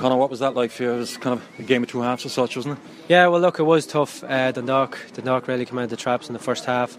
[0.00, 0.92] Connor, what was that like for you?
[0.92, 2.84] It was kind of a game of two halves or such, wasn't it?
[3.10, 4.24] Yeah, well, look, it was tough.
[4.24, 6.96] Uh, Dundalk, Dundalk really came out of the traps in the first half.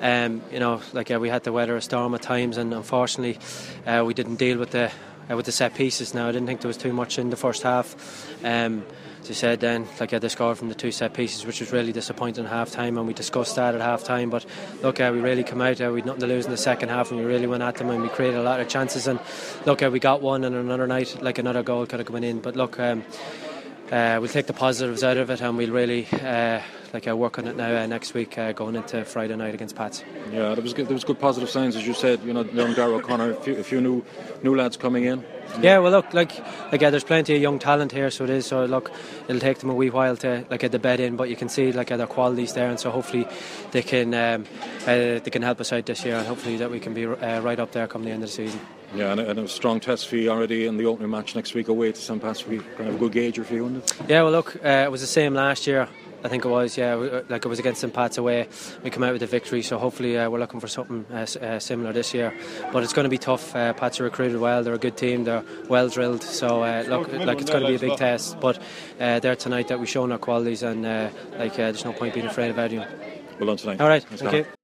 [0.00, 3.40] Um, you know, like uh, we had to weather a storm at times, and unfortunately,
[3.88, 4.92] uh, we didn't deal with the
[5.30, 6.14] uh, with the set pieces.
[6.14, 7.94] Now, I didn't think there was too much in the first half.
[8.44, 8.84] Um,
[9.20, 11.60] as you said, then like I had the score from the two set pieces, which
[11.60, 14.28] was really disappointing at half time, and we discussed that at half time.
[14.28, 14.44] But
[14.82, 16.90] look, uh, we really come out, uh, we had nothing to lose in the second
[16.90, 19.06] half, and we really went at them, and we created a lot of chances.
[19.06, 19.18] And
[19.64, 22.40] look, uh, we got one, and another night, like another goal could have come in.
[22.40, 22.78] But look.
[22.78, 23.04] Um,
[23.92, 26.58] uh, we'll take the positives out of it and we'll really uh,
[26.94, 29.74] like uh, work on it now uh, next week uh, going into Friday night against
[29.74, 30.04] Pats.
[30.32, 32.22] Yeah, there was good, there was good positive signs as you said.
[32.22, 34.04] You know, young Darrell O'Connor, a few, a few new
[34.42, 35.24] new lads coming in.
[35.60, 36.38] Yeah, well, look, like,
[36.72, 38.46] like yeah, there's plenty of young talent here, so it is.
[38.46, 38.90] So look,
[39.28, 41.48] it'll take them a wee while to like get the bed in, but you can
[41.48, 43.26] see like their qualities there, and so hopefully
[43.72, 44.46] they can um,
[44.82, 47.40] uh, they can help us out this year, and hopefully that we can be uh,
[47.40, 48.60] right up there come the end of the season.
[48.94, 51.66] Yeah, and, and a strong test for you already in the opening match next week
[51.66, 52.22] away to St.
[52.22, 52.46] Pat's.
[52.46, 53.92] We kind of a good gauge for you, it?
[54.08, 55.88] Yeah, well, look, uh, it was the same last year.
[56.24, 56.96] I think it was, yeah.
[56.96, 58.48] We, like it was against St Pat's away.
[58.82, 61.58] We come out with a victory, so hopefully uh, we're looking for something uh, uh,
[61.58, 62.32] similar this year.
[62.72, 63.54] But it's going to be tough.
[63.54, 64.62] Uh, Pats are recruited well.
[64.62, 65.24] They're a good team.
[65.24, 66.22] They're well drilled.
[66.22, 68.40] So uh, look, like it's going to be a big test.
[68.40, 68.58] But
[68.98, 72.26] uh, there tonight that we've shown our qualities, and uh, like there's no point being
[72.26, 72.88] afraid of anyone.
[73.38, 73.80] Well done tonight.
[73.82, 74.44] All right, Thanks, thank Connor.
[74.44, 74.63] you.